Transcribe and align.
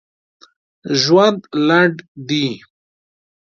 ژوند 1.01 1.41
لنډ 1.67 1.95
دي! 2.27 2.47